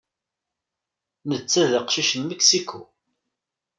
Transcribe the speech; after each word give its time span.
Netta 1.29 1.63
d 1.71 1.73
aqcic 1.79 2.11
n 2.17 2.23
Mexico. 2.29 2.79